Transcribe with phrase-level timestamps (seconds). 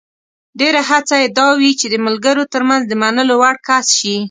[0.59, 4.15] ډېره هڅه یې دا وي چې د ملګرو ترمنځ د منلو وړ کس شي.